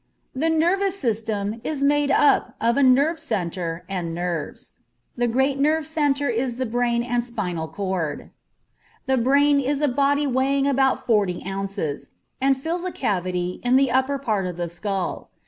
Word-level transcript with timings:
The 0.33 0.49
nervous 0.49 0.97
system 0.99 1.61
is 1.63 1.83
made 1.83 2.09
up 2.09 2.55
of 2.59 2.75
a 2.75 2.81
nerve 2.81 3.19
centre 3.19 3.85
and 3.87 4.15
nerves. 4.15 4.71
The 5.15 5.27
great 5.27 5.59
nerve 5.59 5.85
centre 5.85 6.27
is 6.27 6.57
the 6.57 6.65
Brain 6.65 7.03
and 7.03 7.23
Spinal 7.23 7.67
Cord. 7.67 8.31
The 9.05 9.17
brain 9.17 9.59
is 9.59 9.79
a 9.79 9.87
body 9.87 10.25
weighing 10.25 10.65
about 10.65 11.05
forty 11.05 11.43
ounces, 11.45 12.09
and 12.41 12.57
fills 12.57 12.83
a 12.83 12.91
cavity 12.91 13.61
in 13.63 13.75
the 13.75 13.91
upper 13.91 14.17
part 14.17 14.47
of 14.47 14.57
the 14.57 14.69
skull. 14.69 15.29